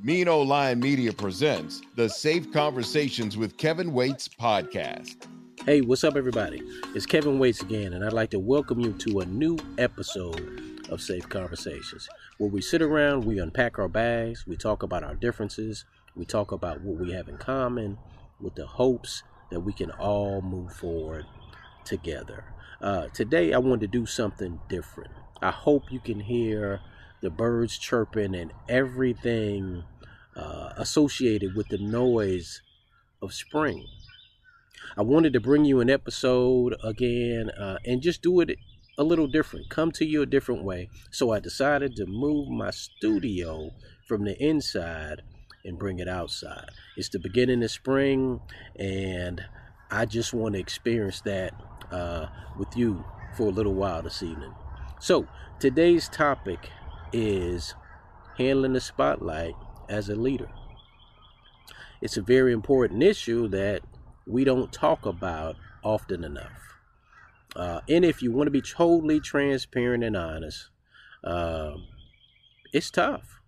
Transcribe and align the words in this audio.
Mean 0.00 0.28
Old 0.28 0.46
Lion 0.46 0.78
Media 0.78 1.12
presents 1.12 1.82
the 1.96 2.08
Safe 2.08 2.52
Conversations 2.52 3.36
with 3.36 3.56
Kevin 3.56 3.92
Waits 3.92 4.28
podcast. 4.28 5.26
Hey, 5.66 5.80
what's 5.80 6.04
up, 6.04 6.14
everybody? 6.14 6.62
It's 6.94 7.04
Kevin 7.04 7.40
Waits 7.40 7.62
again, 7.62 7.92
and 7.92 8.04
I'd 8.04 8.12
like 8.12 8.30
to 8.30 8.38
welcome 8.38 8.78
you 8.78 8.92
to 8.92 9.20
a 9.20 9.26
new 9.26 9.58
episode 9.76 10.86
of 10.88 11.00
Safe 11.00 11.28
Conversations, 11.28 12.08
where 12.38 12.48
we 12.48 12.60
sit 12.60 12.80
around, 12.80 13.24
we 13.24 13.40
unpack 13.40 13.80
our 13.80 13.88
bags, 13.88 14.46
we 14.46 14.56
talk 14.56 14.84
about 14.84 15.02
our 15.02 15.16
differences, 15.16 15.84
we 16.14 16.24
talk 16.24 16.52
about 16.52 16.80
what 16.82 17.00
we 17.00 17.10
have 17.10 17.28
in 17.28 17.36
common, 17.36 17.98
with 18.40 18.54
the 18.54 18.66
hopes 18.66 19.24
that 19.50 19.60
we 19.60 19.72
can 19.72 19.90
all 19.90 20.40
move 20.42 20.72
forward 20.72 21.24
together. 21.84 22.44
Uh, 22.80 23.08
today, 23.08 23.52
I 23.52 23.58
wanted 23.58 23.80
to 23.80 23.98
do 23.98 24.06
something 24.06 24.60
different. 24.68 25.10
I 25.42 25.50
hope 25.50 25.90
you 25.90 25.98
can 25.98 26.20
hear 26.20 26.80
the 27.20 27.30
birds 27.30 27.78
chirping 27.78 28.34
and 28.34 28.52
everything 28.68 29.84
uh, 30.36 30.72
associated 30.76 31.54
with 31.54 31.68
the 31.68 31.78
noise 31.78 32.62
of 33.20 33.34
spring. 33.34 33.86
I 34.96 35.02
wanted 35.02 35.32
to 35.32 35.40
bring 35.40 35.64
you 35.64 35.80
an 35.80 35.90
episode 35.90 36.76
again 36.82 37.50
uh, 37.50 37.78
and 37.84 38.02
just 38.02 38.22
do 38.22 38.40
it 38.40 38.58
a 38.96 39.04
little 39.04 39.26
different, 39.26 39.68
come 39.68 39.92
to 39.92 40.04
you 40.04 40.22
a 40.22 40.26
different 40.26 40.64
way. 40.64 40.88
So 41.10 41.30
I 41.30 41.38
decided 41.38 41.94
to 41.96 42.06
move 42.06 42.48
my 42.48 42.70
studio 42.70 43.70
from 44.06 44.24
the 44.24 44.36
inside 44.42 45.22
and 45.64 45.78
bring 45.78 45.98
it 45.98 46.08
outside. 46.08 46.70
It's 46.96 47.08
the 47.08 47.18
beginning 47.18 47.62
of 47.62 47.70
spring, 47.70 48.40
and 48.76 49.44
I 49.90 50.06
just 50.06 50.32
want 50.32 50.54
to 50.54 50.60
experience 50.60 51.20
that 51.22 51.54
uh, 51.92 52.26
with 52.58 52.76
you 52.76 53.04
for 53.36 53.48
a 53.48 53.52
little 53.52 53.74
while 53.74 54.02
this 54.02 54.22
evening. 54.22 54.54
So 55.00 55.28
today's 55.60 56.08
topic 56.08 56.70
is 57.12 57.74
handling 58.36 58.72
the 58.72 58.80
spotlight 58.80 59.54
as 59.88 60.08
a 60.08 60.14
leader. 60.14 60.48
It's 62.00 62.16
a 62.16 62.22
very 62.22 62.52
important 62.52 63.02
issue 63.02 63.48
that 63.48 63.82
we 64.26 64.44
don't 64.44 64.72
talk 64.72 65.06
about 65.06 65.56
often 65.82 66.22
enough. 66.22 66.76
Uh, 67.56 67.80
and 67.88 68.04
if 68.04 68.22
you 68.22 68.30
want 68.30 68.46
to 68.46 68.52
be 68.52 68.60
totally 68.60 69.20
transparent 69.20 70.04
and 70.04 70.16
honest, 70.16 70.68
uh, 71.24 71.72
it's 72.72 72.90
tough. 72.90 73.40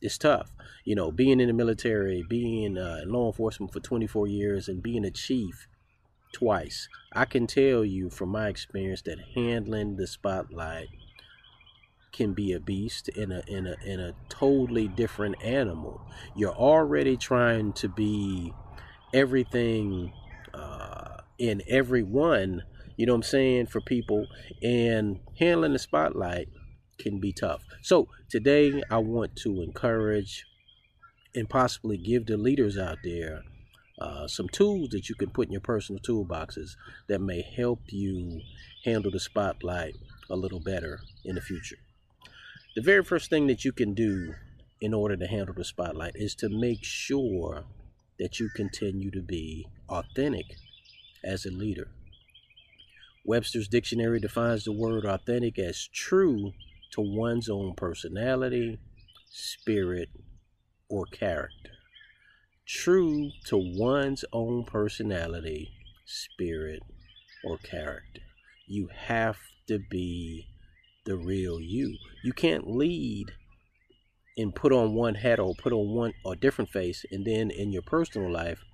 It's 0.00 0.18
tough. 0.18 0.52
You 0.84 0.94
know, 0.94 1.10
being 1.10 1.40
in 1.40 1.48
the 1.48 1.54
military, 1.54 2.24
being 2.28 2.76
uh, 2.76 3.00
in 3.02 3.10
law 3.10 3.26
enforcement 3.26 3.72
for 3.72 3.80
24 3.80 4.26
years, 4.26 4.68
and 4.68 4.82
being 4.82 5.04
a 5.04 5.10
chief 5.10 5.66
twice, 6.32 6.88
I 7.12 7.24
can 7.24 7.46
tell 7.46 7.84
you 7.84 8.10
from 8.10 8.30
my 8.30 8.48
experience 8.48 9.02
that 9.02 9.18
handling 9.34 9.96
the 9.96 10.06
spotlight 10.06 10.88
can 12.12 12.34
be 12.34 12.52
a 12.52 12.60
beast 12.60 13.08
in 13.08 13.32
a 13.32 13.42
in 13.46 13.66
a 13.66 13.76
in 13.84 13.98
a 13.98 14.14
totally 14.28 14.88
different 14.88 15.42
animal. 15.42 16.00
You're 16.36 16.54
already 16.54 17.16
trying 17.16 17.72
to 17.74 17.88
be 17.88 18.52
everything 19.12 20.12
uh, 20.54 21.18
in 21.38 21.62
everyone. 21.68 22.62
You 22.96 23.06
know 23.06 23.14
what 23.14 23.18
I'm 23.18 23.22
saying 23.22 23.66
for 23.66 23.80
people, 23.80 24.26
and 24.62 25.20
handling 25.38 25.72
the 25.72 25.78
spotlight 25.78 26.48
can 26.98 27.18
be 27.18 27.32
tough. 27.32 27.62
So 27.80 28.08
today, 28.28 28.82
I 28.90 28.98
want 28.98 29.34
to 29.36 29.62
encourage 29.62 30.44
and 31.34 31.48
possibly 31.48 31.96
give 31.96 32.26
the 32.26 32.36
leaders 32.36 32.76
out 32.76 32.98
there 33.02 33.42
uh, 33.98 34.26
some 34.28 34.48
tools 34.48 34.90
that 34.90 35.08
you 35.08 35.14
can 35.14 35.30
put 35.30 35.46
in 35.46 35.52
your 35.52 35.60
personal 35.60 36.00
toolboxes 36.00 36.76
that 37.08 37.20
may 37.20 37.40
help 37.40 37.80
you 37.86 38.40
handle 38.84 39.10
the 39.10 39.20
spotlight 39.20 39.96
a 40.28 40.36
little 40.36 40.60
better 40.60 41.00
in 41.24 41.34
the 41.36 41.40
future. 41.40 41.78
The 42.74 42.80
very 42.80 43.04
first 43.04 43.28
thing 43.28 43.48
that 43.48 43.66
you 43.66 43.72
can 43.72 43.92
do 43.92 44.32
in 44.80 44.94
order 44.94 45.14
to 45.14 45.26
handle 45.26 45.54
the 45.54 45.64
spotlight 45.64 46.12
is 46.14 46.34
to 46.36 46.48
make 46.48 46.82
sure 46.82 47.64
that 48.18 48.40
you 48.40 48.48
continue 48.56 49.10
to 49.10 49.20
be 49.20 49.66
authentic 49.90 50.46
as 51.22 51.44
a 51.44 51.50
leader. 51.50 51.88
Webster's 53.26 53.68
dictionary 53.68 54.20
defines 54.20 54.64
the 54.64 54.72
word 54.72 55.04
authentic 55.04 55.58
as 55.58 55.86
true 55.92 56.52
to 56.92 57.02
one's 57.02 57.50
own 57.50 57.74
personality, 57.74 58.78
spirit, 59.30 60.08
or 60.88 61.04
character. 61.04 61.72
True 62.66 63.32
to 63.48 63.58
one's 63.58 64.24
own 64.32 64.64
personality, 64.64 65.68
spirit, 66.06 66.82
or 67.44 67.58
character. 67.58 68.22
You 68.66 68.88
have 69.08 69.36
to 69.68 69.78
be 69.78 70.46
the 71.04 71.16
real 71.16 71.60
you. 71.60 71.96
You 72.22 72.32
can't 72.32 72.68
lead 72.68 73.32
and 74.36 74.54
put 74.54 74.72
on 74.72 74.94
one 74.94 75.16
hat 75.16 75.38
or 75.38 75.54
put 75.54 75.72
on 75.72 75.94
one 75.94 76.14
or 76.24 76.34
different 76.34 76.70
face 76.70 77.04
and 77.10 77.24
then 77.24 77.50
in 77.50 77.72
your 77.72 77.82
personal 77.82 78.30
life 78.30 78.64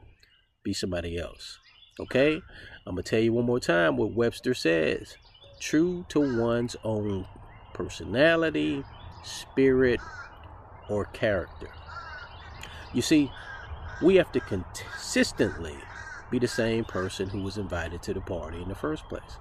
be 0.62 0.72
somebody 0.72 1.18
else. 1.18 1.58
Okay? 1.98 2.40
I'm 2.86 2.94
going 2.94 3.02
to 3.04 3.10
tell 3.10 3.20
you 3.20 3.32
one 3.32 3.46
more 3.46 3.60
time 3.60 3.96
what 3.96 4.12
Webster 4.12 4.54
says. 4.54 5.16
True 5.60 6.06
to 6.10 6.40
one's 6.40 6.76
own 6.84 7.26
personality, 7.74 8.84
spirit, 9.24 10.00
or 10.88 11.06
character. 11.06 11.68
You 12.94 13.02
see, 13.02 13.30
we 14.02 14.16
have 14.16 14.30
to 14.32 14.40
consistently 14.40 15.76
be 16.30 16.38
the 16.38 16.48
same 16.48 16.84
person 16.84 17.28
who 17.28 17.42
was 17.42 17.58
invited 17.58 18.02
to 18.02 18.14
the 18.14 18.20
party 18.20 18.62
in 18.62 18.68
the 18.68 18.74
first 18.74 19.08
place. 19.08 19.38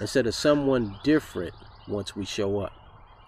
Instead 0.00 0.26
of 0.26 0.34
someone 0.34 0.96
different 1.04 1.54
once 1.88 2.16
we 2.16 2.24
show 2.24 2.60
up. 2.60 2.72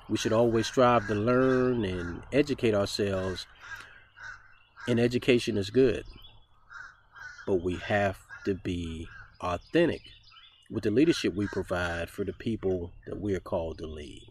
We 0.08 0.16
should 0.16 0.32
always 0.32 0.66
strive 0.66 1.06
to 1.08 1.14
learn 1.14 1.84
and 1.84 2.22
educate 2.32 2.74
ourselves, 2.74 3.46
and 4.86 4.98
education 4.98 5.58
is 5.58 5.70
good. 5.70 6.04
But 7.46 7.62
we 7.62 7.76
have 7.76 8.18
to 8.44 8.54
be 8.54 9.08
authentic 9.40 10.02
with 10.70 10.84
the 10.84 10.90
leadership 10.90 11.34
we 11.34 11.46
provide 11.46 12.10
for 12.10 12.24
the 12.24 12.32
people 12.32 12.92
that 13.06 13.20
we 13.20 13.34
are 13.34 13.40
called 13.40 13.78
to 13.78 13.86
lead. 13.86 14.22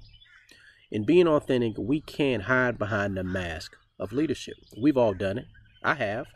In 0.90 1.04
being 1.04 1.28
authentic, 1.28 1.74
we 1.78 2.02
can't 2.02 2.44
hide 2.44 2.78
behind 2.78 3.18
the 3.18 3.24
mask 3.24 3.76
of 4.00 4.14
leadership. 4.14 4.56
We've 4.80 4.98
all 4.98 5.14
done 5.14 5.38
it. 5.38 5.46
I 5.84 5.96
have. 5.96 6.28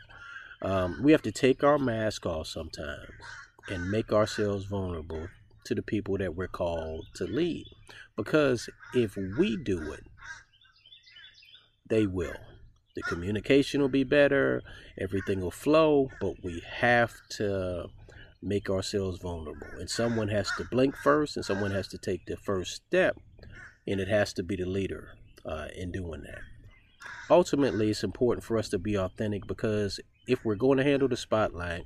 Um, 0.62 1.02
we 1.02 1.12
have 1.12 1.22
to 1.24 1.32
take 1.32 1.64
our 1.64 1.80
mask 1.80 2.26
off 2.26 2.48
sometimes 2.48 3.10
and 3.70 3.90
make 3.90 4.12
ourselves 4.12 4.66
vulnerable 4.66 5.28
to 5.66 5.76
the 5.76 5.82
people 5.82 6.18
that 6.18 6.36
we're 6.36 6.48
called 6.48 7.06
to 7.16 7.26
lead. 7.26 7.66
Because 8.16 8.70
if 8.94 9.16
we 9.16 9.58
do 9.58 9.92
it, 9.92 10.04
they 11.90 12.06
will. 12.06 12.36
The 12.96 13.02
communication 13.04 13.82
will 13.82 13.90
be 13.90 14.04
better, 14.04 14.62
everything 15.00 15.40
will 15.40 15.52
flow, 15.52 16.10
but 16.20 16.44
we 16.44 16.62
have 16.80 17.14
to 17.38 17.86
make 18.42 18.70
ourselves 18.70 19.20
vulnerable. 19.20 19.68
And 19.80 19.90
someone 19.90 20.28
has 20.30 20.50
to 20.58 20.66
blink 20.66 20.96
first, 20.96 21.38
and 21.38 21.46
someone 21.46 21.72
has 21.72 21.88
to 21.90 21.98
take 21.98 22.26
the 22.26 22.38
first 22.38 22.76
step, 22.88 23.18
and 23.88 24.00
it 24.00 24.08
has 24.08 24.34
to 24.34 24.44
be 24.44 24.56
the 24.56 24.66
leader 24.66 25.10
uh, 25.46 25.68
in 25.76 25.92
doing 25.92 26.24
that. 26.24 26.42
Ultimately, 27.30 27.90
it's 27.90 28.04
important 28.04 28.44
for 28.44 28.58
us 28.58 28.68
to 28.70 28.78
be 28.78 28.98
authentic 28.98 29.48
because 29.48 30.00
if 30.28 30.44
we're 30.44 30.56
going 30.56 30.78
to 30.78 30.84
handle 30.84 31.08
the 31.08 31.18
spotlight, 31.18 31.86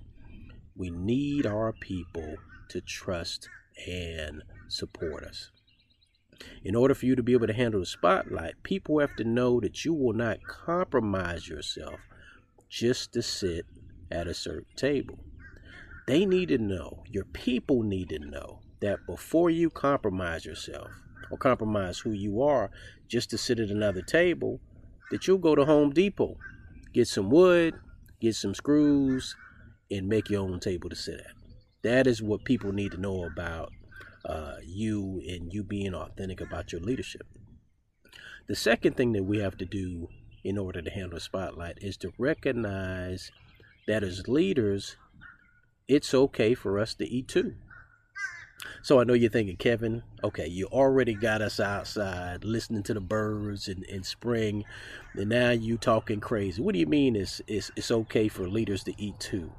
we 0.76 0.90
need 0.90 1.46
our 1.46 1.72
people 1.72 2.36
to 2.70 2.82
trust 2.82 3.50
and 3.88 4.44
support 4.68 5.24
us. 5.24 5.52
In 6.64 6.76
order 6.76 6.94
for 6.94 7.06
you 7.06 7.16
to 7.16 7.24
be 7.24 7.34
able 7.34 7.48
to 7.48 7.54
handle 7.54 7.80
the 7.80 7.86
spotlight, 7.86 8.62
people 8.64 9.00
have 9.00 9.16
to 9.16 9.24
know 9.24 9.60
that 9.60 9.86
you 9.86 9.94
will 9.94 10.14
not 10.14 10.44
compromise 10.44 11.48
yourself 11.48 12.00
just 12.70 13.14
to 13.14 13.22
sit 13.22 13.66
at 14.12 14.28
a 14.28 14.34
certain 14.34 14.76
table. 14.76 15.20
They 16.08 16.26
need 16.26 16.50
to 16.50 16.58
know, 16.58 17.04
your 17.10 17.26
people 17.26 17.84
need 17.84 18.10
to 18.10 18.20
know, 18.20 18.60
that 18.82 19.06
before 19.08 19.50
you 19.50 19.70
compromise 19.70 20.46
yourself 20.46 20.90
or 21.32 21.38
compromise 21.38 22.00
who 22.00 22.12
you 22.12 22.44
are 22.44 22.70
just 23.08 23.30
to 23.32 23.38
sit 23.38 23.60
at 23.60 23.70
another 23.70 24.02
table, 24.02 24.60
that 25.12 25.28
you'll 25.28 25.38
go 25.38 25.56
to 25.56 25.66
Home 25.66 25.92
Depot, 25.92 26.38
get 26.94 27.08
some 27.08 27.30
wood, 27.30 27.76
get 28.22 28.36
some 28.36 28.54
screws, 28.54 29.36
and 29.90 30.08
make 30.08 30.30
your 30.30 30.42
own 30.42 30.60
table 30.60 30.90
to 30.90 30.96
sit 30.96 31.20
at. 31.20 31.35
That 31.86 32.08
is 32.08 32.20
what 32.20 32.46
people 32.46 32.72
need 32.72 32.94
to 32.94 32.98
know 32.98 33.26
about 33.26 33.72
uh, 34.28 34.56
you 34.66 35.22
and 35.30 35.54
you 35.54 35.64
being 35.64 35.94
authentic 35.94 36.42
about 36.42 36.72
your 36.72 36.82
leadership. 36.82 37.28
The 38.48 38.56
second 38.56 38.98
thing 38.98 39.14
that 39.14 39.26
we 39.26 39.38
have 39.38 39.56
to 39.60 39.66
do 39.66 40.08
in 40.44 40.58
order 40.58 40.82
to 40.82 40.90
handle 40.90 41.20
spotlight 41.20 41.78
is 41.82 41.96
to 41.98 42.12
recognize 42.18 43.30
that 43.88 44.04
as 44.04 44.28
leaders, 44.28 44.96
it's 45.88 46.12
okay 46.16 46.56
for 46.56 46.80
us 46.80 46.96
to 46.96 47.08
eat 47.08 47.28
too. 47.28 47.54
So 48.82 49.00
I 49.00 49.04
know 49.04 49.14
you're 49.14 49.30
thinking, 49.30 49.58
Kevin, 49.58 50.02
okay, 50.24 50.48
you 50.48 50.66
already 50.66 51.14
got 51.14 51.44
us 51.44 51.60
outside 51.60 52.44
listening 52.44 52.82
to 52.82 52.96
the 52.96 53.00
birds 53.00 53.68
in, 53.68 53.84
in 53.84 54.02
spring, 54.02 54.64
and 55.14 55.30
now 55.30 55.52
you 55.52 55.78
talking 55.78 56.20
crazy. 56.20 56.64
What 56.64 56.74
do 56.74 56.80
you 56.80 56.88
mean 56.88 57.16
it's, 57.16 57.44
it's, 57.46 57.70
it's 57.76 57.92
okay 57.92 58.28
for 58.28 58.50
leaders 58.50 58.84
to 58.86 59.00
eat 59.00 59.20
too? 59.20 59.52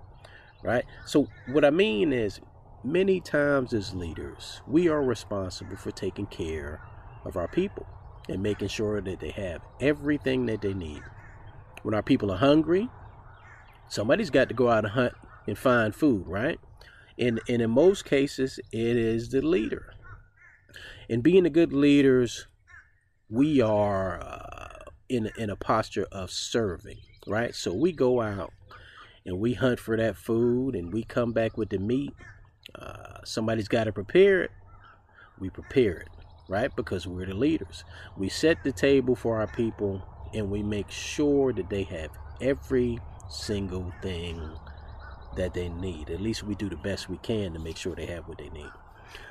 Right? 0.63 0.85
So 1.05 1.29
what 1.47 1.65
I 1.65 1.71
mean 1.71 2.13
is 2.13 2.41
many 2.83 3.21
times 3.21 3.73
as 3.73 3.95
leaders, 3.95 4.61
we 4.67 4.89
are 4.89 5.03
responsible 5.03 5.77
for 5.77 5.91
taking 5.91 6.27
care 6.27 6.81
of 7.25 7.37
our 7.37 7.49
people 7.49 7.87
and 8.29 8.43
making 8.43 8.69
sure 8.69 9.01
that 9.01 9.21
they 9.21 9.31
have 9.31 9.63
everything 9.81 10.47
that 10.47 10.63
they 10.63 10.75
need. 10.75 11.03
When 11.83 11.95
our 11.95 12.03
people 12.03 12.33
are 12.33 12.39
hungry, 12.39 12.89
somebody's 13.89 14.31
got 14.31 14.49
to 14.49 14.55
go 14.55 14.71
out 14.71 14.85
and 14.85 14.93
hunt 14.93 15.15
and 15.47 15.57
find 15.57 15.95
food, 15.95 16.27
right? 16.27 16.59
And, 17.19 17.41
and 17.49 17.63
in 17.63 17.71
most 17.71 18.05
cases, 18.05 18.59
it 18.73 18.97
is 18.97 19.31
the 19.31 19.41
leader. 19.41 19.95
And 21.09 21.23
being 21.23 21.45
the 21.45 21.51
good 21.51 21.73
leaders, 21.73 22.47
we 23.31 23.61
are 23.61 24.21
uh, 24.21 24.91
in, 25.09 25.31
in 25.37 25.51
a 25.51 25.57
posture 25.57 26.07
of 26.11 26.31
serving, 26.31 26.99
right? 27.27 27.55
So 27.55 27.73
we 27.73 27.93
go 27.93 28.21
out 28.21 28.53
and 29.27 29.41
we 29.41 29.55
hunt 29.55 29.81
for 29.81 29.97
that 29.97 30.17
food 30.17 30.75
and 30.77 30.93
we 30.93 31.03
come 31.03 31.33
back 31.33 31.59
with 31.59 31.69
the 31.71 31.79
meat. 31.79 32.15
Uh, 32.75 33.19
somebody's 33.25 33.69
got 33.69 33.85
to 33.85 33.93
prepare 33.93 34.43
it. 34.43 34.53
We 35.39 35.51
prepare 35.51 35.97
it, 35.97 36.09
right? 36.49 36.75
Because 36.75 37.07
we're 37.07 37.27
the 37.27 37.35
leaders. 37.35 37.85
We 38.17 38.29
set 38.29 38.63
the 38.63 38.73
table 38.73 39.17
for 39.17 39.39
our 39.39 39.49
people 39.49 40.03
and 40.33 40.51
we 40.51 40.63
make 40.63 40.91
sure 40.91 41.53
that 41.53 41.69
they 41.69 41.83
have 41.85 42.11
every 42.41 43.01
single 43.29 43.93
thing 44.01 44.41
that 45.37 45.55
they 45.55 45.69
need. 45.69 46.09
At 46.11 46.21
least 46.21 46.45
we 46.45 46.55
do 46.55 46.69
the 46.69 46.77
best 46.77 47.11
we 47.11 47.19
can 47.19 47.53
to 47.53 47.59
make 47.59 47.77
sure 47.77 47.95
they 47.95 48.07
have 48.07 48.29
what 48.29 48.39
they 48.39 48.49
need. 48.51 48.71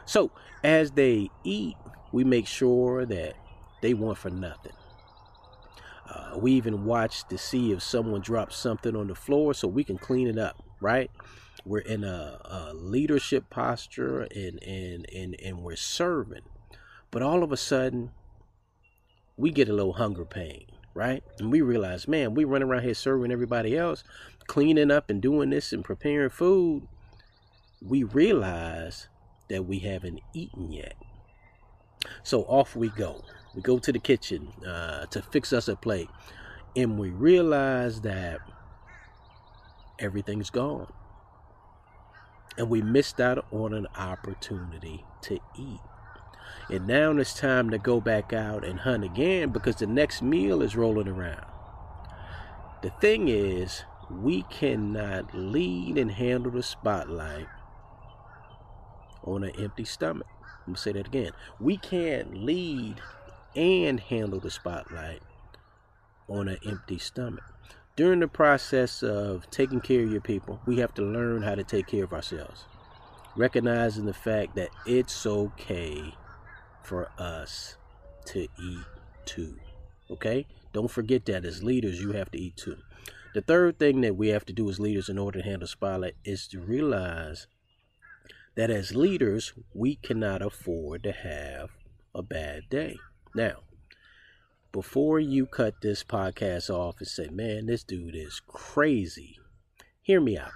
So 0.05 0.31
as 0.63 0.91
they 0.91 1.29
eat, 1.43 1.77
we 2.11 2.23
make 2.23 2.47
sure 2.47 3.05
that 3.05 3.35
they 3.81 3.93
want 3.93 4.17
for 4.17 4.29
nothing. 4.29 4.73
Uh, 6.07 6.37
we 6.37 6.51
even 6.53 6.85
watch 6.85 7.27
to 7.27 7.37
see 7.37 7.71
if 7.71 7.81
someone 7.81 8.21
drops 8.21 8.55
something 8.55 8.95
on 8.95 9.07
the 9.07 9.15
floor 9.15 9.53
so 9.53 9.67
we 9.67 9.83
can 9.83 9.97
clean 9.97 10.27
it 10.27 10.37
up, 10.37 10.61
right? 10.79 11.09
We're 11.65 11.79
in 11.79 12.03
a, 12.03 12.39
a 12.45 12.73
leadership 12.73 13.49
posture 13.49 14.21
and, 14.21 14.61
and, 14.63 15.09
and, 15.11 15.35
and 15.41 15.61
we're 15.61 15.75
serving. 15.75 16.43
But 17.09 17.21
all 17.21 17.43
of 17.43 17.51
a 17.51 17.57
sudden, 17.57 18.11
we 19.37 19.51
get 19.51 19.69
a 19.69 19.73
little 19.73 19.93
hunger 19.93 20.25
pain, 20.25 20.67
right? 20.93 21.23
And 21.39 21.51
we 21.51 21.61
realize, 21.61 22.07
man, 22.07 22.35
we 22.35 22.43
run 22.43 22.61
around 22.61 22.83
here 22.83 22.93
serving 22.93 23.31
everybody 23.31 23.77
else, 23.77 24.03
cleaning 24.47 24.91
up 24.91 25.09
and 25.09 25.21
doing 25.21 25.49
this 25.49 25.73
and 25.73 25.83
preparing 25.83 26.29
food, 26.29 26.87
we 27.81 28.03
realize 28.03 29.07
that 29.49 29.65
we 29.65 29.79
haven't 29.79 30.19
eaten 30.33 30.71
yet. 30.71 30.95
So 32.23 32.43
off 32.43 32.75
we 32.75 32.89
go. 32.89 33.23
We 33.55 33.61
go 33.61 33.79
to 33.79 33.91
the 33.91 33.99
kitchen 33.99 34.49
uh, 34.67 35.05
to 35.07 35.21
fix 35.21 35.53
us 35.53 35.69
a 35.69 35.77
plate, 35.77 36.09
and 36.75 36.99
we 36.99 37.09
realize 37.09 38.01
that 38.01 38.41
everything's 39.97 40.49
gone. 40.49 40.91
And 42.57 42.69
we 42.69 42.81
missed 42.81 43.19
out 43.21 43.45
on 43.51 43.73
an 43.73 43.87
opportunity 43.97 45.05
to 45.23 45.39
eat. 45.57 45.79
And 46.69 46.87
now 46.87 47.11
it's 47.11 47.33
time 47.33 47.69
to 47.69 47.77
go 47.77 48.01
back 48.01 48.33
out 48.33 48.65
and 48.65 48.79
hunt 48.79 49.03
again 49.03 49.49
because 49.49 49.77
the 49.77 49.87
next 49.87 50.21
meal 50.21 50.61
is 50.61 50.75
rolling 50.75 51.07
around. 51.07 51.45
The 52.81 52.89
thing 53.01 53.29
is, 53.29 53.83
we 54.09 54.43
cannot 54.43 55.33
lead 55.33 55.97
and 55.97 56.11
handle 56.11 56.51
the 56.51 56.63
spotlight 56.63 57.47
on 59.23 59.43
an 59.43 59.51
empty 59.59 59.85
stomach. 59.85 60.27
Let 60.61 60.67
me 60.67 60.75
say 60.75 60.91
that 60.93 61.07
again. 61.07 61.31
We 61.59 61.77
can't 61.77 62.43
lead 62.43 63.01
and 63.55 63.99
handle 63.99 64.39
the 64.39 64.51
spotlight 64.51 65.21
on 66.27 66.47
an 66.47 66.57
empty 66.65 66.97
stomach. 66.97 67.43
During 67.95 68.19
the 68.19 68.27
process 68.27 69.03
of 69.03 69.49
taking 69.51 69.79
care 69.79 70.03
of 70.03 70.11
your 70.11 70.21
people, 70.21 70.59
we 70.65 70.79
have 70.79 70.93
to 70.95 71.01
learn 71.01 71.41
how 71.41 71.55
to 71.55 71.63
take 71.63 71.87
care 71.87 72.03
of 72.03 72.13
ourselves. 72.13 72.65
Recognizing 73.37 74.05
the 74.05 74.13
fact 74.13 74.55
that 74.55 74.69
it's 74.85 75.25
okay 75.25 76.13
for 76.83 77.09
us 77.17 77.77
to 78.25 78.41
eat 78.41 78.85
too. 79.25 79.57
Okay? 80.11 80.45
Don't 80.73 80.91
forget 80.91 81.25
that 81.25 81.45
as 81.45 81.63
leaders, 81.63 82.01
you 82.01 82.11
have 82.11 82.31
to 82.31 82.37
eat 82.37 82.57
too. 82.57 82.77
The 83.33 83.41
third 83.41 83.79
thing 83.79 84.01
that 84.01 84.15
we 84.15 84.29
have 84.29 84.45
to 84.45 84.53
do 84.53 84.69
as 84.69 84.79
leaders 84.79 85.09
in 85.09 85.17
order 85.17 85.39
to 85.39 85.45
handle 85.45 85.67
spotlight 85.67 86.15
is 86.23 86.47
to 86.49 86.59
realize 86.59 87.47
that 88.55 88.69
as 88.69 88.95
leaders, 88.95 89.53
we 89.73 89.95
cannot 89.95 90.41
afford 90.41 91.03
to 91.03 91.11
have 91.11 91.71
a 92.13 92.21
bad 92.21 92.63
day. 92.69 92.97
Now, 93.35 93.63
before 94.71 95.19
you 95.19 95.45
cut 95.45 95.81
this 95.81 96.05
podcast 96.05 96.69
off 96.69 96.95
and 96.99 97.07
say, 97.07 97.27
man, 97.27 97.65
this 97.65 97.83
dude 97.83 98.15
is 98.15 98.41
crazy, 98.47 99.37
hear 100.01 100.21
me 100.21 100.37
out. 100.37 100.53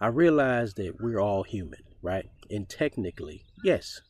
I 0.00 0.08
realize 0.08 0.74
that 0.74 1.00
we're 1.00 1.20
all 1.20 1.44
human, 1.44 1.84
right? 2.02 2.28
And 2.50 2.68
technically, 2.68 3.44
yes, 3.62 4.00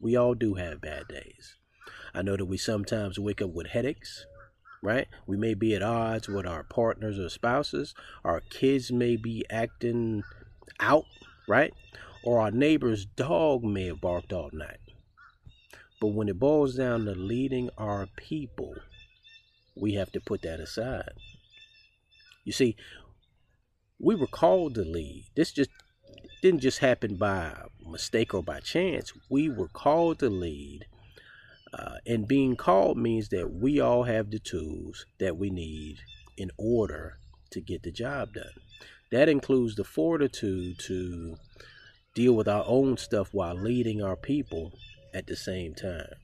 we 0.00 0.16
all 0.16 0.34
do 0.34 0.54
have 0.54 0.80
bad 0.80 1.06
days. 1.06 1.54
I 2.12 2.22
know 2.22 2.36
that 2.36 2.46
we 2.46 2.56
sometimes 2.56 3.20
wake 3.20 3.40
up 3.40 3.50
with 3.50 3.68
headaches, 3.68 4.26
right? 4.82 5.06
We 5.28 5.36
may 5.36 5.54
be 5.54 5.76
at 5.76 5.82
odds 5.82 6.26
with 6.26 6.44
our 6.44 6.64
partners 6.64 7.20
or 7.20 7.28
spouses. 7.28 7.94
Our 8.24 8.40
kids 8.40 8.90
may 8.90 9.14
be 9.14 9.44
acting 9.48 10.24
out, 10.80 11.04
right? 11.48 11.72
Or 12.24 12.40
our 12.40 12.50
neighbor's 12.50 13.04
dog 13.04 13.62
may 13.62 13.86
have 13.86 14.00
barked 14.00 14.32
all 14.32 14.50
night. 14.52 14.80
But 16.00 16.08
when 16.08 16.28
it 16.28 16.38
boils 16.38 16.76
down 16.76 17.04
to 17.04 17.12
leading 17.12 17.70
our 17.76 18.06
people, 18.16 18.74
we 19.76 19.94
have 19.94 20.10
to 20.12 20.20
put 20.20 20.42
that 20.42 20.60
aside. 20.60 21.12
You 22.44 22.52
see, 22.52 22.76
we 23.98 24.14
were 24.14 24.26
called 24.26 24.74
to 24.76 24.82
lead. 24.82 25.26
This 25.36 25.52
just 25.52 25.70
didn't 26.42 26.60
just 26.60 26.78
happen 26.78 27.16
by 27.16 27.52
mistake 27.86 28.32
or 28.32 28.42
by 28.42 28.60
chance. 28.60 29.12
We 29.28 29.48
were 29.50 29.68
called 29.68 30.20
to 30.20 30.30
lead 30.30 30.86
uh, 31.72 31.96
and 32.06 32.26
being 32.26 32.56
called 32.56 32.98
means 32.98 33.28
that 33.28 33.52
we 33.52 33.80
all 33.80 34.04
have 34.04 34.30
the 34.30 34.38
tools 34.38 35.06
that 35.18 35.36
we 35.36 35.50
need 35.50 35.98
in 36.36 36.50
order 36.56 37.18
to 37.50 37.60
get 37.60 37.82
the 37.82 37.92
job 37.92 38.34
done. 38.34 38.52
That 39.12 39.28
includes 39.28 39.76
the 39.76 39.84
fortitude 39.84 40.78
to 40.80 41.36
deal 42.14 42.32
with 42.32 42.48
our 42.48 42.64
own 42.66 42.96
stuff 42.96 43.28
while 43.32 43.54
leading 43.54 44.02
our 44.02 44.16
people 44.16 44.72
at 45.14 45.26
the 45.26 45.36
same 45.36 45.74
time. 45.74 46.14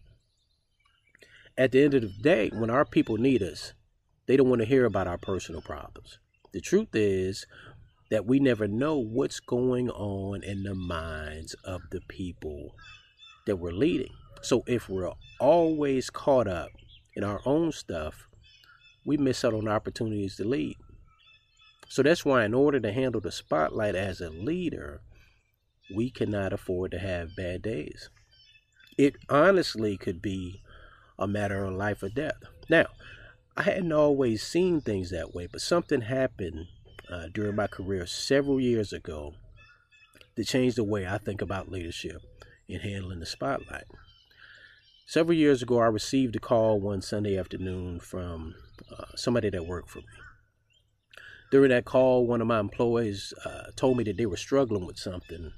At 1.58 1.72
the 1.72 1.82
end 1.82 1.94
of 1.94 2.02
the 2.02 2.08
day, 2.08 2.50
when 2.52 2.70
our 2.70 2.84
people 2.84 3.16
need 3.16 3.42
us, 3.42 3.72
they 4.26 4.36
don't 4.36 4.48
want 4.48 4.60
to 4.60 4.66
hear 4.66 4.84
about 4.84 5.06
our 5.06 5.18
personal 5.18 5.62
problems. 5.62 6.18
The 6.52 6.60
truth 6.60 6.94
is 6.94 7.46
that 8.10 8.26
we 8.26 8.38
never 8.38 8.68
know 8.68 8.98
what's 8.98 9.40
going 9.40 9.90
on 9.90 10.42
in 10.42 10.62
the 10.62 10.74
minds 10.74 11.54
of 11.64 11.82
the 11.90 12.00
people 12.08 12.74
that 13.46 13.56
we're 13.56 13.72
leading. 13.72 14.12
So 14.42 14.62
if 14.66 14.88
we're 14.88 15.12
always 15.40 16.10
caught 16.10 16.46
up 16.46 16.70
in 17.14 17.24
our 17.24 17.40
own 17.44 17.72
stuff, 17.72 18.28
we 19.04 19.16
miss 19.16 19.44
out 19.44 19.54
on 19.54 19.68
opportunities 19.68 20.36
to 20.36 20.44
lead. 20.44 20.76
So 21.88 22.02
that's 22.02 22.24
why, 22.24 22.44
in 22.44 22.52
order 22.52 22.80
to 22.80 22.92
handle 22.92 23.20
the 23.20 23.30
spotlight 23.30 23.94
as 23.94 24.20
a 24.20 24.30
leader, 24.30 25.00
we 25.94 26.10
cannot 26.10 26.52
afford 26.52 26.90
to 26.90 26.98
have 26.98 27.36
bad 27.36 27.62
days. 27.62 28.10
It 28.96 29.16
honestly 29.28 29.96
could 29.96 30.22
be 30.22 30.62
a 31.18 31.26
matter 31.26 31.64
of 31.64 31.74
life 31.74 32.02
or 32.02 32.08
death. 32.08 32.42
Now, 32.68 32.86
I 33.56 33.62
hadn't 33.62 33.92
always 33.92 34.42
seen 34.42 34.80
things 34.80 35.10
that 35.10 35.34
way, 35.34 35.48
but 35.50 35.60
something 35.60 36.02
happened 36.02 36.66
uh, 37.10 37.28
during 37.32 37.56
my 37.56 37.66
career 37.66 38.06
several 38.06 38.60
years 38.60 38.92
ago 38.92 39.34
to 40.36 40.44
change 40.44 40.74
the 40.74 40.84
way 40.84 41.06
I 41.06 41.18
think 41.18 41.40
about 41.40 41.70
leadership 41.70 42.22
and 42.68 42.80
handling 42.82 43.20
the 43.20 43.26
spotlight. 43.26 43.84
Several 45.06 45.36
years 45.36 45.62
ago, 45.62 45.78
I 45.78 45.86
received 45.86 46.36
a 46.36 46.40
call 46.40 46.80
one 46.80 47.00
Sunday 47.00 47.38
afternoon 47.38 48.00
from 48.00 48.54
uh, 48.90 49.04
somebody 49.14 49.50
that 49.50 49.66
worked 49.66 49.90
for 49.90 50.00
me. 50.00 50.04
During 51.50 51.70
that 51.70 51.84
call, 51.84 52.26
one 52.26 52.40
of 52.40 52.48
my 52.48 52.58
employees 52.58 53.32
uh, 53.44 53.70
told 53.76 53.98
me 53.98 54.04
that 54.04 54.16
they 54.16 54.26
were 54.26 54.36
struggling 54.36 54.84
with 54.84 54.98
something 54.98 55.52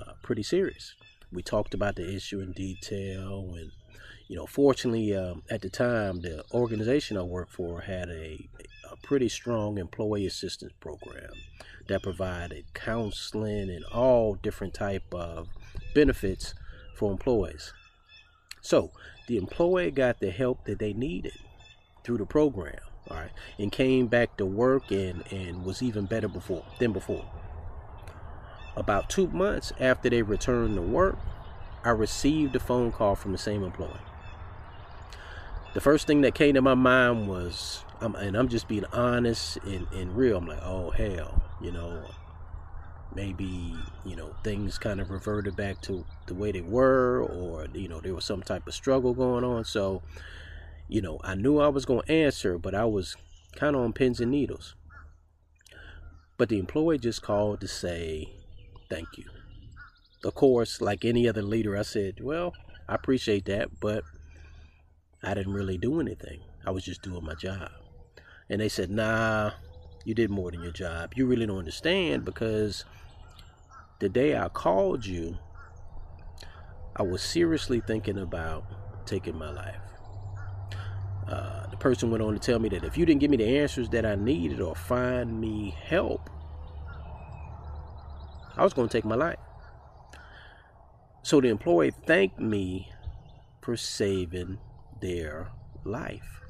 uh, 0.00 0.12
pretty 0.22 0.42
serious. 0.42 0.94
We 1.32 1.42
talked 1.42 1.74
about 1.74 1.96
the 1.96 2.14
issue 2.14 2.40
in 2.40 2.52
detail, 2.52 3.54
and 3.56 3.72
you 4.28 4.36
know, 4.36 4.46
fortunately, 4.46 5.14
um, 5.14 5.42
at 5.50 5.62
the 5.62 5.68
time, 5.68 6.20
the 6.20 6.44
organization 6.52 7.16
I 7.16 7.22
worked 7.22 7.52
for 7.52 7.82
had 7.82 8.08
a, 8.08 8.48
a 8.90 8.96
pretty 9.02 9.28
strong 9.28 9.78
employee 9.78 10.26
assistance 10.26 10.72
program 10.80 11.30
that 11.88 12.02
provided 12.02 12.64
counseling 12.74 13.70
and 13.70 13.84
all 13.86 14.34
different 14.34 14.74
type 14.74 15.14
of 15.14 15.48
benefits 15.94 16.54
for 16.96 17.12
employees. 17.12 17.72
So 18.60 18.90
the 19.28 19.36
employee 19.36 19.92
got 19.92 20.18
the 20.20 20.30
help 20.30 20.64
that 20.64 20.78
they 20.78 20.92
needed 20.92 21.38
through 22.02 22.18
the 22.18 22.26
program, 22.26 22.80
all 23.08 23.16
right, 23.16 23.30
and 23.58 23.70
came 23.70 24.06
back 24.08 24.36
to 24.38 24.46
work 24.46 24.90
and 24.90 25.22
and 25.30 25.64
was 25.64 25.82
even 25.82 26.06
better 26.06 26.28
before 26.28 26.64
than 26.78 26.92
before. 26.92 27.24
About 28.76 29.08
two 29.08 29.28
months 29.28 29.72
after 29.80 30.10
they 30.10 30.22
returned 30.22 30.76
to 30.76 30.82
work, 30.82 31.16
I 31.82 31.90
received 31.90 32.54
a 32.56 32.60
phone 32.60 32.92
call 32.92 33.14
from 33.14 33.32
the 33.32 33.38
same 33.38 33.64
employee. 33.64 33.90
The 35.72 35.80
first 35.80 36.06
thing 36.06 36.20
that 36.22 36.34
came 36.34 36.54
to 36.54 36.62
my 36.62 36.74
mind 36.74 37.28
was, 37.28 37.84
and 38.00 38.36
I'm 38.36 38.48
just 38.48 38.68
being 38.68 38.84
honest 38.92 39.58
and, 39.58 39.86
and 39.92 40.16
real. 40.16 40.38
I'm 40.38 40.46
like, 40.46 40.62
oh 40.62 40.90
hell, 40.90 41.42
you 41.60 41.70
know, 41.72 42.02
maybe 43.14 43.74
you 44.04 44.14
know 44.16 44.34
things 44.44 44.78
kind 44.78 45.00
of 45.00 45.10
reverted 45.10 45.56
back 45.56 45.80
to 45.82 46.04
the 46.26 46.34
way 46.34 46.52
they 46.52 46.60
were, 46.60 47.22
or 47.22 47.66
you 47.72 47.88
know 47.88 48.00
there 48.00 48.14
was 48.14 48.24
some 48.24 48.42
type 48.42 48.66
of 48.66 48.74
struggle 48.74 49.14
going 49.14 49.44
on. 49.44 49.64
So, 49.64 50.02
you 50.88 51.00
know, 51.00 51.18
I 51.24 51.34
knew 51.34 51.58
I 51.58 51.68
was 51.68 51.86
going 51.86 52.06
to 52.06 52.12
answer, 52.12 52.58
but 52.58 52.74
I 52.74 52.84
was 52.84 53.16
kind 53.54 53.74
of 53.74 53.82
on 53.82 53.92
pins 53.92 54.20
and 54.20 54.30
needles. 54.30 54.74
But 56.36 56.50
the 56.50 56.58
employee 56.58 56.98
just 56.98 57.22
called 57.22 57.60
to 57.60 57.68
say, 57.68 58.30
thank 58.88 59.08
you. 59.16 59.24
Of 60.24 60.34
course, 60.34 60.80
like 60.80 61.04
any 61.04 61.28
other 61.28 61.42
leader, 61.42 61.76
I 61.76 61.82
said, 61.82 62.20
well, 62.20 62.54
I 62.88 62.94
appreciate 62.94 63.44
that, 63.46 63.80
but 63.80 64.04
I 65.22 65.34
didn't 65.34 65.54
really 65.54 65.78
do 65.78 66.00
anything. 66.00 66.40
I 66.64 66.70
was 66.70 66.84
just 66.84 67.02
doing 67.02 67.24
my 67.24 67.34
job. 67.34 67.70
And 68.48 68.60
they 68.60 68.68
said, 68.68 68.90
nah, 68.90 69.52
you 70.04 70.14
did 70.14 70.30
more 70.30 70.50
than 70.50 70.62
your 70.62 70.72
job. 70.72 71.14
You 71.16 71.26
really 71.26 71.46
don't 71.46 71.58
understand 71.58 72.24
because 72.24 72.84
the 73.98 74.08
day 74.08 74.36
I 74.36 74.48
called 74.48 75.04
you, 75.04 75.36
I 76.94 77.02
was 77.02 77.22
seriously 77.22 77.80
thinking 77.80 78.18
about 78.18 79.06
taking 79.06 79.36
my 79.36 79.50
life. 79.50 79.80
Uh, 81.28 81.66
the 81.66 81.76
person 81.76 82.10
went 82.10 82.22
on 82.22 82.32
to 82.34 82.38
tell 82.38 82.58
me 82.58 82.68
that 82.68 82.84
if 82.84 82.96
you 82.96 83.04
didn't 83.04 83.20
give 83.20 83.30
me 83.30 83.36
the 83.36 83.58
answers 83.58 83.88
that 83.90 84.06
I 84.06 84.14
needed 84.14 84.60
or 84.60 84.76
find 84.76 85.40
me 85.40 85.76
help, 85.84 86.30
I 88.56 88.64
was 88.64 88.72
going 88.72 88.88
to 88.88 88.92
take 88.92 89.04
my 89.04 89.14
life. 89.14 89.38
So 91.22 91.40
the 91.40 91.48
employee 91.48 91.92
thanked 92.06 92.38
me 92.38 92.92
for 93.60 93.76
saving 93.76 94.58
their 95.00 95.48
life. 95.84 96.40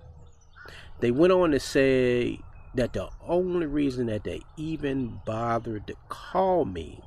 They 1.01 1.11
went 1.11 1.33
on 1.33 1.51
to 1.51 1.61
say 1.61 2.41
that 2.75 2.93
the 2.93 3.09
only 3.27 3.67
reason 3.67 4.07
that 4.07 4.25
they 4.25 4.43
even 4.57 5.21
bothered 5.25 5.87
to 5.87 5.95
call 6.09 6.65
me 6.65 7.01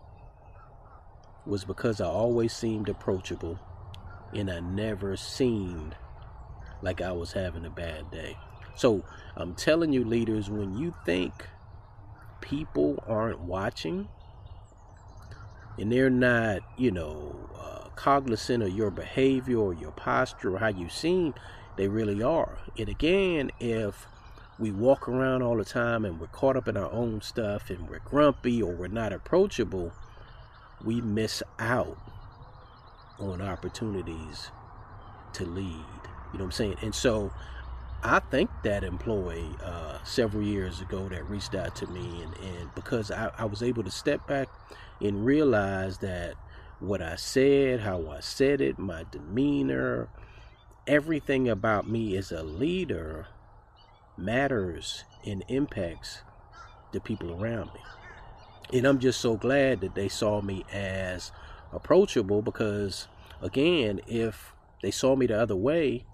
was 1.46 1.64
because 1.64 2.02
I 2.02 2.06
always 2.06 2.54
seemed 2.54 2.90
approachable 2.90 3.60
and 4.34 4.50
I 4.50 4.60
never 4.60 5.16
seemed 5.16 5.96
like 6.82 7.02
I 7.02 7.12
was 7.12 7.34
having 7.34 7.66
a 7.66 7.70
bad 7.70 8.12
day. 8.12 8.38
So 8.76 9.04
I'm 9.36 9.56
telling 9.56 9.92
you, 9.92 10.04
leaders, 10.04 10.50
when 10.50 10.78
you 10.78 10.94
think 11.06 11.34
people 12.42 13.04
aren't 13.08 13.42
watching, 13.42 14.08
and 15.80 15.92
they're 15.92 16.10
not, 16.10 16.62
you 16.78 16.92
know, 16.92 17.50
uh, 17.58 17.90
cognizant 17.96 18.64
of 18.64 18.70
your 18.70 18.92
behavior 18.92 19.58
or 19.58 19.74
your 19.74 19.92
posture 19.92 20.56
or 20.56 20.60
how 20.60 20.68
you 20.68 20.90
seem, 20.90 21.34
they 21.78 21.88
really 21.88 22.22
are. 22.22 22.60
And 22.78 22.90
again, 22.90 23.52
if 23.60 24.06
we 24.58 24.72
walk 24.72 25.08
around 25.08 25.42
all 25.42 25.56
the 25.56 25.66
time 25.66 26.04
and 26.04 26.20
we're 26.20 26.28
caught 26.28 26.58
up 26.58 26.68
in 26.68 26.76
our 26.76 26.92
own 26.92 27.22
stuff 27.22 27.70
and 27.70 27.90
we're 27.90 28.00
grumpy 28.00 28.62
or 28.62 28.74
we're 28.74 28.88
not 28.88 29.14
approachable, 29.14 29.94
we 30.84 31.00
miss 31.02 31.42
out 31.58 31.98
on 33.18 33.42
opportunities 33.42 34.52
to 35.34 35.46
lead. 35.46 35.66
You 35.66 36.40
know 36.40 36.40
what 36.40 36.42
I'm 36.46 36.52
saying? 36.52 36.76
And 36.82 36.94
so 36.94 37.32
I 38.04 38.20
think 38.20 38.50
that 38.64 38.84
employee 38.84 39.50
uh, 39.64 40.00
several 40.04 40.44
years 40.44 40.82
ago 40.82 41.08
that 41.10 41.30
reached 41.30 41.56
out 41.56 41.76
to 41.78 41.88
me, 41.88 42.22
and, 42.24 42.34
and 42.38 42.76
because 42.76 43.12
I, 43.12 43.32
I 43.38 43.46
was 43.46 43.62
able 43.64 43.84
to 43.84 43.92
step 43.92 44.26
back 44.28 44.48
and 45.02 45.26
realize 45.26 46.00
that 46.00 46.36
what 46.80 47.02
I 47.02 47.16
said, 47.16 47.82
how 47.82 48.10
I 48.10 48.20
said 48.20 48.62
it, 48.62 48.78
my 48.80 49.06
demeanor, 49.12 50.10
everything 50.88 51.48
about 51.50 51.90
me 51.90 52.16
as 52.18 52.32
a 52.32 52.44
leader 52.44 53.28
matters 54.18 55.04
and 55.26 55.44
impacts 55.48 56.22
the 56.92 57.00
people 57.00 57.32
around 57.32 57.68
me. 57.74 57.82
And 58.72 58.86
I'm 58.86 59.00
just 59.00 59.20
so 59.20 59.36
glad 59.36 59.82
that 59.82 59.96
they 59.96 60.10
saw 60.10 60.42
me 60.42 60.64
as 60.72 61.32
approachable 61.74 62.42
because, 62.42 63.08
again, 63.42 64.02
if 64.08 64.54
they 64.82 64.92
saw 64.92 65.16
me 65.16 65.28
the 65.28 65.40
other 65.40 65.56
way, 65.56 66.06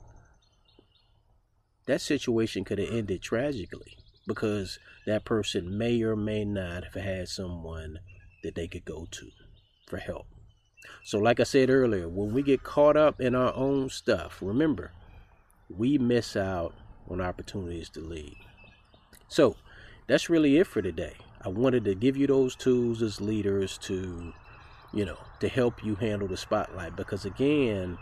that 1.85 2.01
situation 2.01 2.63
could 2.63 2.79
have 2.79 2.89
ended 2.89 3.21
tragically 3.21 3.97
because 4.27 4.79
that 5.05 5.25
person 5.25 5.77
may 5.77 6.01
or 6.01 6.15
may 6.15 6.43
not 6.43 6.83
have 6.85 7.03
had 7.03 7.27
someone 7.27 7.99
that 8.45 8.55
they 8.55 8.67
could 8.67 8.85
go 8.85 9.07
to 9.11 9.31
for 9.87 9.97
help. 9.97 10.27
So, 11.03 11.19
like 11.19 11.39
I 11.39 11.43
said 11.43 11.69
earlier, 11.69 12.07
when 12.07 12.33
we 12.33 12.43
get 12.43 12.63
caught 12.63 12.95
up 12.95 13.19
in 13.19 13.35
our 13.35 13.53
own 13.55 13.89
stuff, 13.89 14.37
remember, 14.41 14.91
we 15.69 15.97
miss 15.97 16.35
out 16.35 16.75
on 17.09 17.21
opportunities 17.21 17.89
to 17.89 17.99
lead. 17.99 18.35
So, 19.27 19.55
that's 20.07 20.29
really 20.29 20.57
it 20.57 20.67
for 20.67 20.81
today. 20.81 21.13
I 21.41 21.49
wanted 21.49 21.85
to 21.85 21.95
give 21.95 22.17
you 22.17 22.27
those 22.27 22.55
tools 22.55 23.01
as 23.01 23.19
leaders 23.19 23.77
to, 23.79 24.33
you 24.93 25.05
know, 25.05 25.17
to 25.39 25.47
help 25.47 25.83
you 25.83 25.95
handle 25.95 26.27
the 26.27 26.37
spotlight 26.37 26.95
because, 26.95 27.25
again, 27.25 27.97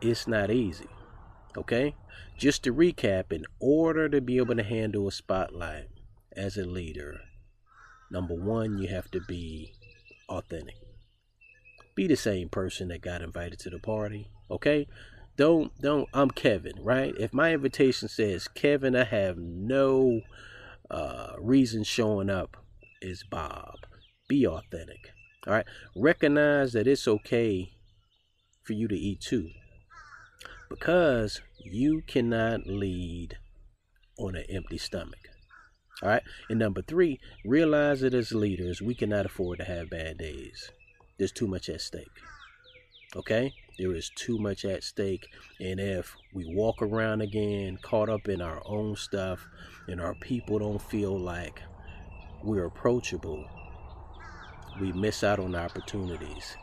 it's 0.00 0.28
not 0.28 0.50
easy. 0.50 0.88
Okay? 1.56 1.94
Just 2.36 2.62
to 2.64 2.74
recap, 2.74 3.32
in 3.32 3.44
order 3.58 4.08
to 4.08 4.20
be 4.20 4.36
able 4.38 4.54
to 4.54 4.62
handle 4.62 5.08
a 5.08 5.12
spotlight 5.12 5.88
as 6.36 6.56
a 6.56 6.64
leader, 6.64 7.20
Number 8.10 8.34
one, 8.34 8.78
you 8.78 8.88
have 8.88 9.10
to 9.12 9.20
be 9.20 9.72
authentic. 10.28 10.76
Be 11.94 12.06
the 12.06 12.16
same 12.16 12.48
person 12.48 12.88
that 12.88 13.02
got 13.02 13.22
invited 13.22 13.58
to 13.60 13.70
the 13.70 13.78
party. 13.78 14.30
Okay? 14.50 14.86
Don't 15.36 15.72
don't 15.80 16.08
I'm 16.12 16.30
Kevin, 16.30 16.74
right? 16.80 17.14
If 17.16 17.32
my 17.32 17.52
invitation 17.52 18.08
says 18.08 18.48
Kevin, 18.48 18.96
I 18.96 19.04
have 19.04 19.36
no 19.38 20.22
uh, 20.90 21.34
reason 21.38 21.84
showing 21.84 22.28
up 22.28 22.56
is 23.00 23.24
Bob. 23.30 23.76
Be 24.28 24.46
authentic. 24.46 25.12
All 25.46 25.54
right. 25.54 25.66
Recognize 25.94 26.72
that 26.72 26.88
it's 26.88 27.06
okay 27.06 27.70
for 28.64 28.72
you 28.72 28.88
to 28.88 28.96
eat 28.96 29.20
too. 29.20 29.50
Because 30.68 31.40
you 31.64 32.02
cannot 32.06 32.66
lead 32.66 33.38
on 34.18 34.34
an 34.34 34.44
empty 34.50 34.78
stomach. 34.78 35.28
All 36.02 36.08
right. 36.08 36.22
And 36.48 36.58
number 36.58 36.82
three, 36.82 37.18
realize 37.44 38.00
that 38.00 38.14
as 38.14 38.32
leaders, 38.32 38.80
we 38.80 38.94
cannot 38.94 39.26
afford 39.26 39.58
to 39.58 39.64
have 39.64 39.90
bad 39.90 40.18
days. 40.18 40.70
There's 41.18 41.32
too 41.32 41.48
much 41.48 41.68
at 41.68 41.80
stake. 41.80 42.06
Okay? 43.16 43.52
There 43.78 43.94
is 43.94 44.10
too 44.14 44.38
much 44.38 44.64
at 44.64 44.84
stake. 44.84 45.26
And 45.60 45.80
if 45.80 46.14
we 46.32 46.44
walk 46.54 46.82
around 46.82 47.20
again 47.20 47.78
caught 47.82 48.08
up 48.08 48.28
in 48.28 48.40
our 48.40 48.62
own 48.64 48.96
stuff 48.96 49.48
and 49.88 50.00
our 50.00 50.14
people 50.14 50.58
don't 50.58 50.82
feel 50.82 51.18
like 51.18 51.62
we're 52.42 52.66
approachable, 52.66 53.44
we 54.80 54.92
miss 54.92 55.24
out 55.24 55.40
on 55.40 55.56
opportunities 55.56 56.56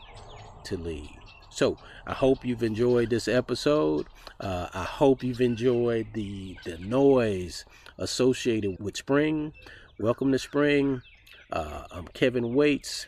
to 0.64 0.76
lead. 0.76 1.10
So 1.50 1.78
I 2.06 2.12
hope 2.12 2.44
you've 2.44 2.62
enjoyed 2.62 3.10
this 3.10 3.28
episode. 3.28 4.06
Uh, 4.40 4.68
I 4.74 4.84
hope 4.84 5.22
you've 5.22 5.40
enjoyed 5.40 6.08
the 6.12 6.58
the 6.64 6.76
noise 6.78 7.64
associated 7.98 8.76
with 8.80 8.96
spring. 8.96 9.52
Welcome 9.98 10.32
to 10.32 10.38
spring. 10.38 11.02
Uh, 11.50 11.84
I'm 11.90 12.08
Kevin 12.08 12.54
Waits. 12.54 13.06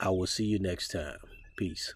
I 0.00 0.10
will 0.10 0.26
see 0.26 0.44
you 0.44 0.58
next 0.58 0.88
time. 0.88 1.18
Peace. 1.56 1.94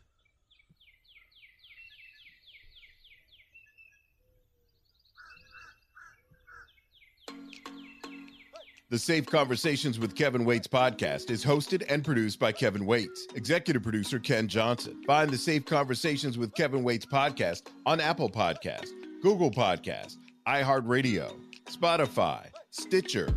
The 8.91 8.99
Safe 8.99 9.25
Conversations 9.25 10.00
with 10.00 10.17
Kevin 10.17 10.45
Waits 10.45 10.67
podcast 10.67 11.31
is 11.31 11.45
hosted 11.45 11.85
and 11.89 12.05
produced 12.05 12.41
by 12.41 12.50
Kevin 12.50 12.87
Waits, 12.87 13.29
executive 13.37 13.85
producer 13.85 14.19
Ken 14.19 14.49
Johnson. 14.49 15.00
Find 15.07 15.31
the 15.31 15.39
Safe 15.39 15.65
Conversations 15.65 16.37
with 16.37 16.53
Kevin 16.57 16.83
Waits 16.83 17.07
podcast 17.07 17.69
on 17.87 18.00
Apple 18.00 18.29
Podcast, 18.29 18.89
Google 19.23 19.53
Podcast, 19.53 20.17
iHeartRadio, 20.49 21.39
Spotify, 21.71 22.47
Stitcher, 22.71 23.29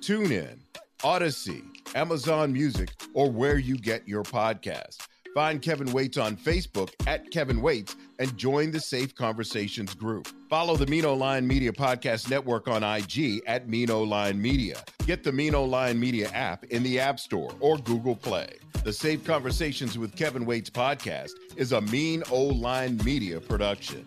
TuneIn, 0.00 0.58
Odyssey, 1.04 1.62
Amazon 1.94 2.52
Music, 2.52 2.90
or 3.12 3.30
where 3.30 3.58
you 3.58 3.76
get 3.76 4.08
your 4.08 4.22
podcast. 4.22 5.06
Find 5.34 5.60
Kevin 5.60 5.92
Waits 5.92 6.16
on 6.16 6.36
Facebook 6.36 6.90
at 7.06 7.30
Kevin 7.30 7.60
Waits 7.60 7.96
and 8.18 8.36
join 8.36 8.70
the 8.70 8.80
Safe 8.80 9.14
Conversations 9.14 9.94
group. 9.94 10.28
Follow 10.48 10.76
the 10.76 10.86
Mean 10.86 11.04
Line 11.18 11.46
Media 11.46 11.72
Podcast 11.72 12.30
Network 12.30 12.66
on 12.68 12.82
IG 12.82 13.42
at 13.46 13.68
Mean 13.68 13.88
Line 13.88 14.40
Media. 14.40 14.82
Get 15.06 15.22
the 15.22 15.32
Mean 15.32 15.52
Line 15.52 15.98
Media 15.98 16.28
app 16.30 16.64
in 16.64 16.82
the 16.82 16.98
App 16.98 17.20
Store 17.20 17.52
or 17.60 17.78
Google 17.78 18.16
Play. 18.16 18.58
The 18.84 18.92
Safe 18.92 19.24
Conversations 19.24 19.98
with 19.98 20.16
Kevin 20.16 20.44
Waits 20.44 20.70
podcast 20.70 21.32
is 21.56 21.72
a 21.72 21.80
Mean 21.80 22.22
O 22.30 22.42
Line 22.42 22.98
Media 23.04 23.40
production. 23.40 24.06